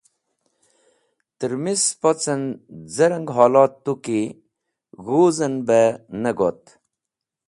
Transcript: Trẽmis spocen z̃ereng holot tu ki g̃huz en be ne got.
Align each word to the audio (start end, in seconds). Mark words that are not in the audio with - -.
Trẽmis 1.39 1.81
spocen 1.89 2.41
z̃ereng 2.95 3.29
holot 3.35 3.73
tu 3.83 3.93
ki 4.05 4.21
g̃huz 5.03 5.37
en 5.47 5.55
be 5.67 5.81
ne 6.21 6.31
got. 6.39 6.61